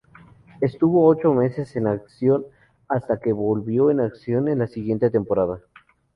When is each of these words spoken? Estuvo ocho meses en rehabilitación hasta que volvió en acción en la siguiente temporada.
Estuvo 0.61 1.05
ocho 1.07 1.31
meses 1.35 1.75
en 1.75 1.83
rehabilitación 1.83 2.47
hasta 2.87 3.19
que 3.19 3.33
volvió 3.33 3.91
en 3.91 3.99
acción 3.99 4.47
en 4.47 4.57
la 4.57 4.67
siguiente 4.67 5.11
temporada. 5.11 5.59